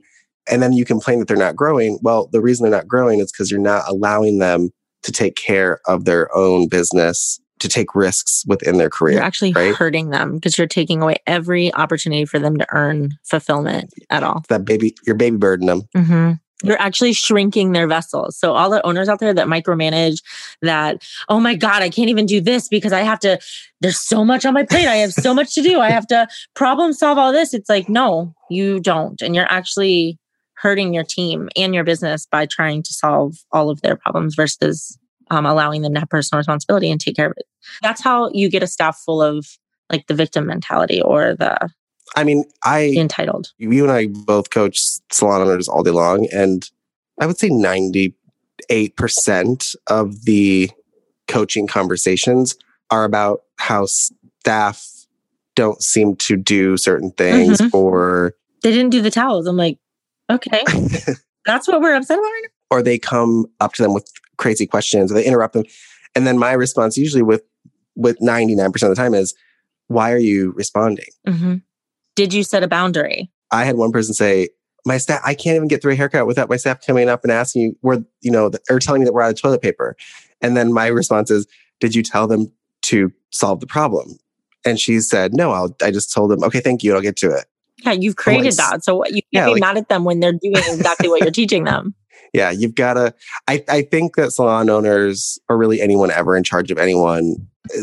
[0.50, 3.32] and then you complain that they're not growing, well, the reason they're not growing is
[3.32, 4.72] because you're not allowing them
[5.04, 9.16] to take care of their own business, to take risks within their career.
[9.16, 9.76] You're actually right?
[9.76, 14.44] hurting them because you're taking away every opportunity for them to earn fulfillment at all.
[14.50, 15.82] that baby, your baby burden them.
[15.96, 16.32] Mm-hmm.
[16.62, 18.38] You're actually shrinking their vessels.
[18.38, 20.22] So all the owners out there that micromanage
[20.62, 23.40] that, oh my God, I can't even do this because I have to,
[23.80, 24.88] there's so much on my plate.
[24.88, 25.80] I have so much to do.
[25.80, 27.54] I have to problem solve all this.
[27.54, 29.22] It's like, no, you don't.
[29.22, 30.20] And you're actually
[30.56, 34.99] hurting your team and your business by trying to solve all of their problems versus
[35.30, 37.46] um, allowing them to have personal responsibility and take care of it.
[37.82, 39.46] That's how you get a staff full of
[39.92, 41.70] like the victim mentality or the,
[42.16, 43.52] I mean, I entitled.
[43.58, 44.80] you and I both coach
[45.12, 46.68] salon owners all day long, and
[47.20, 48.14] I would say 98%
[49.88, 50.70] of the
[51.28, 52.56] coaching conversations
[52.90, 54.86] are about how staff
[55.56, 59.46] don't seem to do certain things or They didn't do the towels.
[59.46, 59.78] I'm like,
[60.30, 60.64] okay,
[61.46, 62.78] that's what we're upset about right now.
[62.78, 64.10] or they come up to them with
[64.40, 65.64] crazy questions or they interrupt them
[66.16, 67.44] and then my response usually with
[67.96, 69.36] with 99% of the time is
[69.88, 71.56] why are you responding Mm-hmm.
[72.16, 73.32] Did you set a boundary?
[73.52, 74.50] I had one person say,
[74.86, 77.32] "My staff, I can't even get through a haircut without my staff coming up and
[77.32, 79.96] asking you where, you know, or telling me that we're out of toilet paper."
[80.42, 81.48] And then my response is,
[81.80, 82.52] "Did you tell them
[82.84, 84.18] to solve the problem?"
[84.66, 87.30] And she said, "No, I'll, I just told them, okay, thank you, I'll get to
[87.32, 87.46] it."
[87.86, 88.84] Yeah, you've created s- that.
[88.84, 91.32] So what you can't be like- mad at them when they're doing exactly what you're
[91.32, 91.96] teaching them.
[92.34, 93.14] Yeah, you've got to.
[93.48, 97.36] I I think that salon owners, or really anyone ever in charge of anyone,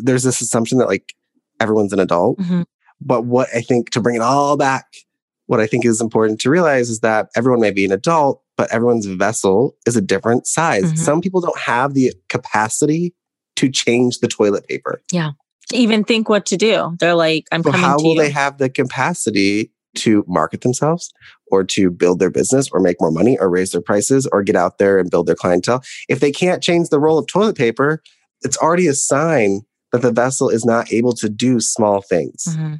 [0.02, 1.14] there's this assumption that like
[1.60, 2.38] everyone's an adult.
[2.38, 2.64] Mhm.
[3.00, 4.86] But what I think to bring it all back,
[5.46, 8.72] what I think is important to realize is that everyone may be an adult, but
[8.72, 10.84] everyone's vessel is a different size.
[10.92, 10.98] Mhm.
[10.98, 13.14] Some people don't have the capacity
[13.56, 15.00] to change the toilet paper.
[15.12, 15.32] Yeah.
[15.70, 16.94] To even think what to do.
[17.00, 18.20] They're like, I'm So coming how to will you.
[18.22, 21.12] they have the capacity to market themselves
[21.50, 24.56] or to build their business or make more money or raise their prices or get
[24.56, 25.82] out there and build their clientele.
[26.08, 28.02] If they can't change the roll of toilet paper,
[28.42, 32.44] it's already a sign that the vessel is not able to do small things.
[32.48, 32.74] Mm-hmm.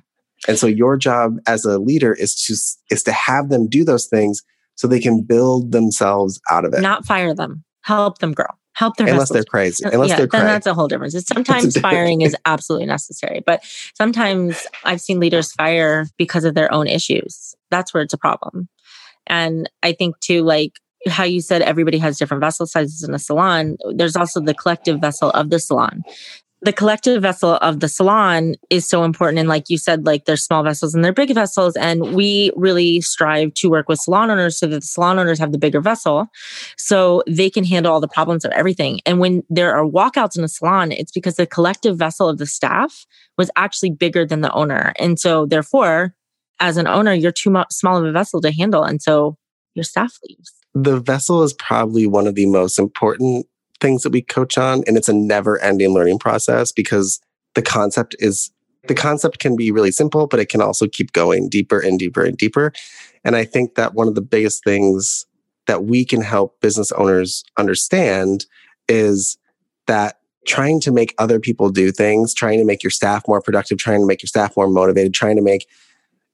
[0.49, 2.53] And so your job as a leader is to
[2.95, 4.43] is to have them do those things
[4.75, 6.83] so they can build themselves out of it.
[6.83, 7.65] Not fire them.
[7.83, 8.47] Help them grow.
[8.77, 9.35] Help their unless vessels.
[9.37, 9.85] they're crazy.
[9.91, 10.53] Unless yeah, they're then crazy.
[10.53, 11.15] that's a whole difference.
[11.15, 16.73] It's sometimes firing is absolutely necessary, but sometimes I've seen leaders fire because of their
[16.73, 17.55] own issues.
[17.71, 18.69] That's where it's a problem.
[19.27, 20.73] And I think too, like
[21.09, 23.79] how you said, everybody has different vessel sizes in a salon.
[23.95, 26.03] There's also the collective vessel of the salon.
[26.63, 29.39] The collective vessel of the salon is so important.
[29.39, 31.77] And like you said, like there's small vessels and they're big vessels.
[31.77, 35.53] And we really strive to work with salon owners so that the salon owners have
[35.53, 36.29] the bigger vessel
[36.79, 39.01] so they can handle all the problems of everything.
[39.05, 42.47] And when there are walkouts in a salon, it's because the collective vessel of the
[42.47, 44.95] staff was actually bigger than the owner.
[44.99, 46.15] And so therefore,
[46.59, 48.83] as an owner, you're too small of a vessel to handle.
[48.83, 49.37] And so
[49.75, 50.53] your staff leaves.
[50.75, 53.47] the vessel is probably one of the most important
[53.81, 57.21] things that we coach on and it's a never ending learning process because
[57.55, 58.51] the concept is
[58.89, 62.25] the concept can be really simple but it can also keep going deeper and deeper
[62.25, 62.73] and deeper.
[63.25, 65.27] And i think that one of the biggest things
[65.67, 68.47] that we can help business owners understand
[68.89, 69.37] is
[69.87, 73.79] that trying to make other people do things trying to make your staff more productive
[73.79, 75.67] trying to make your staff more motivated trying to make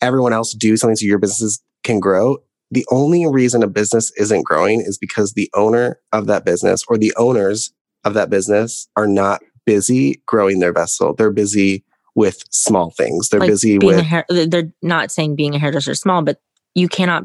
[0.00, 2.36] everyone else do something so your businesses can grow
[2.72, 6.96] the only reason a business isn't growing is because the owner of that business or
[6.96, 7.70] the owners
[8.02, 11.14] of that business are not busy growing their vessel.
[11.14, 13.28] They're busy with small things.
[13.28, 16.22] They're Like busy being a with hair, they're not saying being a hairdresser is small,
[16.22, 16.40] but
[16.74, 17.24] you cannot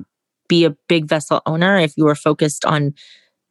[0.50, 2.94] be a big vessel owner if you are focused on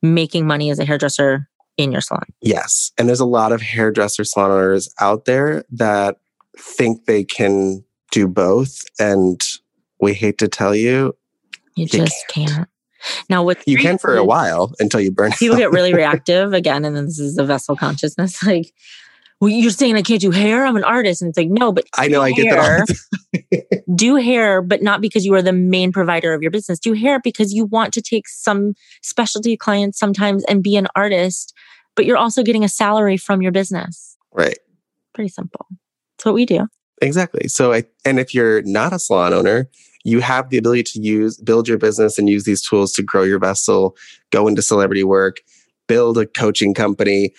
[0.03, 2.25] making money as a hairdresser in your salon.
[2.43, 2.93] yes.
[2.97, 6.17] And there's a lot of hairdresser salon owners out there that
[6.59, 8.83] think they can do both.
[8.99, 9.41] And
[10.01, 11.15] we hate to tell you,
[11.77, 12.69] You You just can't.
[13.29, 15.61] Now, what you can for a while until you burn people out.
[15.61, 18.43] get really reactive again, and then this is the vessel consciousness.
[18.47, 18.73] Like,
[19.39, 20.65] well, you're saying I can't do hair.
[20.65, 22.89] I'm an artist, and it's like, no, but I know I get that.
[23.61, 26.79] all do hair, but not because you are the main provider of your business.
[26.79, 31.53] Do hair because you want to take some specialty clients sometimes and be an artist,
[31.97, 34.17] but you're also getting a salary from your business.
[34.33, 34.59] Right.
[35.13, 35.67] Pretty simple.
[36.17, 36.69] That's what we do.
[37.03, 37.49] Exactly.
[37.49, 39.69] So, I, and if you're not a salon owner,
[40.07, 43.25] you have the ability to use, build your business and use these tools to grow
[43.25, 43.97] your vessel,
[44.31, 45.39] go into celebrity work,
[45.89, 47.33] build a coaching company,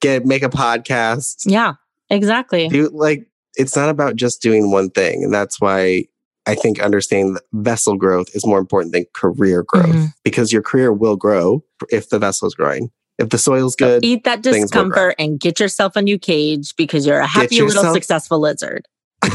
[0.00, 1.42] get, make a podcast.
[1.44, 1.74] Yeah,
[2.08, 2.68] exactly.
[2.68, 5.22] Do like, it's not about just doing one thing.
[5.22, 6.04] And that's why
[6.46, 10.14] I think understanding that vessel growth is more important than career growth Mhm.
[10.24, 12.90] because your career will grow if the vessel is growing.
[13.18, 14.62] If the soil's good, Eat that things will grow.
[14.88, 18.86] discomfort and get yourself a new cage because you're a happy little successful lizard.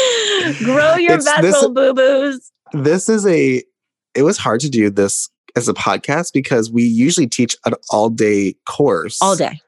[0.64, 2.50] Grow your It's- vessel, boo boos.
[2.72, 3.62] this is a
[4.14, 8.08] it was hard to do this as a podcast because we usually teach an all
[8.10, 9.60] day course All day.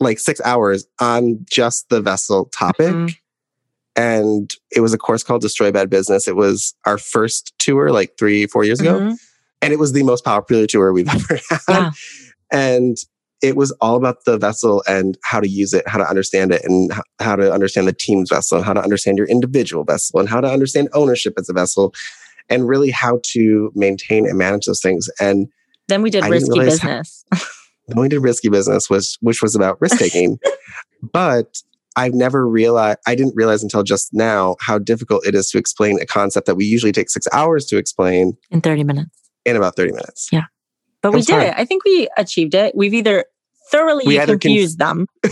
[0.00, 3.14] like six hours on just the vessel topic Mhm.
[3.96, 8.12] and it was a course called destroy bad business it was our first tour like
[8.18, 9.16] three four years ago Mhm.
[9.62, 11.90] and it was the most popular tour we've ever had
[12.50, 12.96] and
[13.42, 16.62] it was all about the vessel and how to use it how to understand it
[16.64, 20.28] and how to understand the team's vessel and how to understand your individual vessel and
[20.28, 21.92] how to understand ownership as a vessel
[22.48, 25.48] and really how to maintain and manage those things and
[25.88, 27.24] Then we did I risky realize how- business.
[27.88, 30.38] then we did risky business was which was about risk taking
[31.12, 31.58] but
[31.96, 36.00] i've never realized i didn't realize until just now how difficult it is to explain
[36.00, 39.10] a concept that we usually take six hours to explain in 30 minutes.
[39.44, 40.44] in about 30 minutes Yeah.
[41.02, 41.46] But we did hard.
[41.48, 41.54] it.
[41.56, 42.76] I think we achieved it.
[42.76, 43.24] We've either
[43.72, 45.06] thoroughly We either conf- them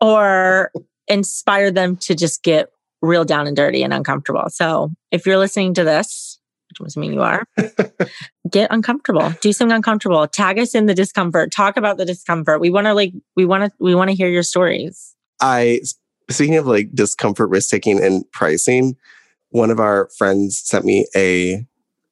[0.00, 0.70] or
[1.08, 2.68] inspire them to just get
[3.00, 4.48] real down and dirty and uncomfortable.
[4.48, 6.38] So if you're listening to this,
[6.68, 7.44] which I'm assuming you are,
[8.50, 9.30] get uncomfortable.
[9.40, 10.26] Do something uncomfortable.
[10.26, 11.52] Tag us in the discomfort.
[11.52, 12.60] Talk about the discomfort.
[12.60, 15.14] We want to like we want to we want to hear your stories.
[15.40, 15.80] I
[16.30, 18.96] speaking of like discomfort risk taking and pricing,
[19.50, 21.64] one of our friends sent me a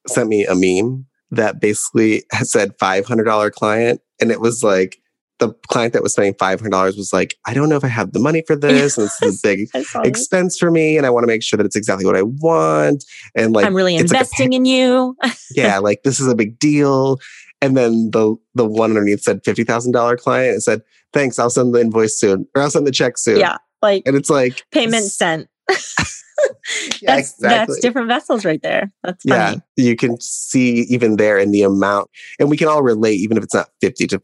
[0.07, 4.99] sent me a meme that basically said five hundred dollar client, and it was like
[5.47, 7.89] the client that was spending five hundred dollars was like, I don't know if I
[7.89, 9.69] have the money for this, and this is a big
[10.05, 13.03] expense for me, and I want to make sure that it's exactly what I want,
[13.35, 15.15] and like I'm really it's like investing in you.
[15.51, 17.19] yeah, like this is a big deal.
[17.61, 20.57] And then the the one underneath said fifty thousand dollar client.
[20.57, 20.81] It said,
[21.13, 23.57] "Thanks, I'll send the invoice soon, or I'll send the check soon." yeah.
[23.81, 25.47] Like and it's like payment sent.
[27.01, 27.73] Yeah, that's exactly.
[27.73, 28.91] that's different vessels right there.
[29.03, 29.61] That's funny.
[29.77, 33.37] Yeah, you can see even there in the amount, and we can all relate, even
[33.37, 34.21] if it's not fifty to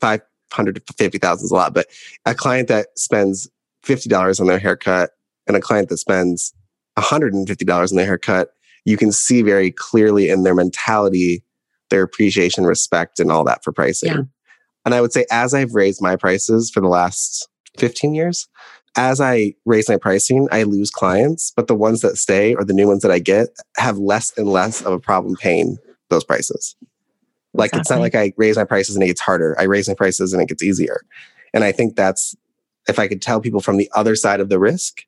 [0.00, 0.20] five
[0.52, 1.74] hundred to fifty thousand is a lot.
[1.74, 1.86] But
[2.26, 3.48] a client that spends
[3.82, 5.10] fifty dollars on their haircut
[5.46, 6.54] and a client that spends
[6.98, 8.50] $150 in their haircut,
[8.84, 11.42] you can see very clearly in their mentality,
[11.90, 14.12] their appreciation, respect, and all that for pricing.
[14.12, 14.22] Yeah.
[14.84, 17.48] And I would say, as I've raised my prices for the last
[17.78, 18.48] 15 years,
[18.96, 22.72] as I raise my pricing, I lose clients, but the ones that stay or the
[22.72, 25.76] new ones that I get have less and less of a problem paying
[26.08, 26.74] those prices.
[27.60, 29.54] Like it's not like I raise my prices and it gets harder.
[29.58, 31.02] I raise my prices and it gets easier.
[31.54, 32.34] And I think that's
[32.88, 35.02] if I could tell people from the other side of the risk,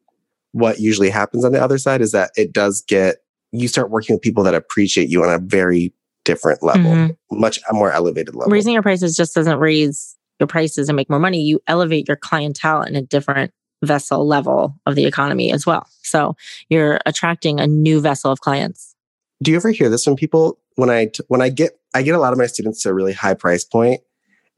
[0.53, 3.17] what usually happens on the other side is that it does get
[3.53, 5.93] you start working with people that appreciate you on a very
[6.25, 7.17] different level, Mhm.
[7.31, 8.51] much more elevated level.
[8.51, 11.43] Raising your prices just doesn't raise your prices and make more money.
[11.43, 15.87] You elevate your clientele in a different vessel level of the economy as well.
[16.03, 16.37] So
[16.69, 18.95] you're attracting a new vessel of clients.
[19.43, 22.19] do you ever hear this from people when I when I get I get a
[22.19, 24.01] lot of my students to a really high price point,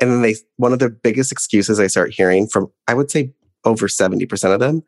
[0.00, 3.32] and then they one of the biggest excuses I start hearing from I would say
[3.64, 4.82] over seventy percent of them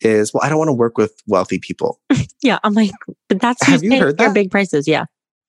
[0.00, 2.00] is well I don't want to work with wealthy people.
[2.42, 2.92] Yeah, I'm like,
[3.28, 4.32] but that's Have you heard that?
[4.32, 4.88] big prices.
[4.88, 5.04] Yeah.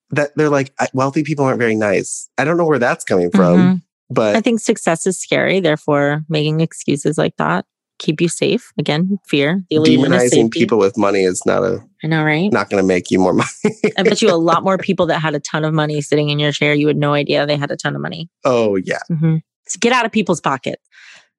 [0.09, 2.29] That they're like wealthy people aren't very nice.
[2.37, 3.81] I don't know where that's coming from, Mhm.
[4.09, 5.61] but I think success is scary.
[5.61, 7.65] Therefore, making excuses like that
[8.01, 8.73] keep you safe.
[8.77, 12.51] Again, fear, demonizing people with money is not a I know, right?
[12.51, 13.49] not going to make you more money.
[13.97, 16.39] I bet you a lot more people that had a ton of money sitting in
[16.39, 18.29] your chair, you had no idea they had a ton of money.
[18.43, 19.37] oh yeah, hmm
[19.67, 20.81] So get out of people's pockets.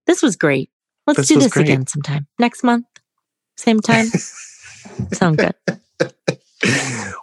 [0.06, 0.70] This was great.
[1.06, 1.66] Let's This do this great.
[1.66, 2.26] again sometime.
[2.38, 2.86] Next month,
[3.56, 4.06] same time.
[5.12, 5.54] Sound good.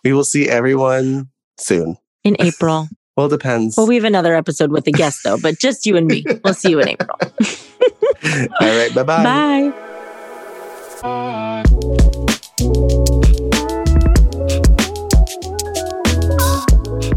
[0.03, 1.97] we will see everyone soon.
[2.23, 2.87] In April.
[3.15, 3.75] Well, it depends.
[3.75, 6.23] Well, we have another episode with a guest though, but just you and me.
[6.43, 7.17] We'll see you in April.
[8.59, 9.23] All right, bye-bye.
[9.23, 9.73] Bye.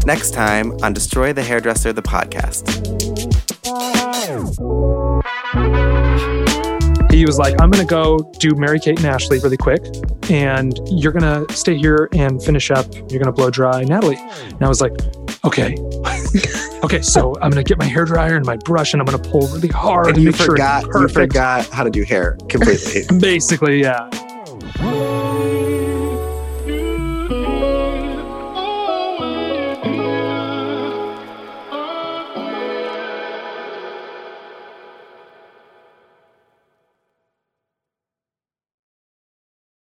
[0.05, 2.63] Next time on Destroy the Hairdresser, the podcast.
[7.13, 9.83] He was like, I'm going to go do Mary Kate and Ashley really quick.
[10.29, 12.93] And you're going to stay here and finish up.
[12.93, 14.17] You're going to blow dry Natalie.
[14.17, 14.93] And I was like,
[15.43, 15.77] okay.
[16.83, 17.01] okay.
[17.01, 19.29] So I'm going to get my hair dryer and my brush and I'm going to
[19.29, 22.03] pull really hard and and you make sure it's forgot you forgot how to do
[22.03, 23.03] hair completely.
[23.19, 24.09] Basically, yeah.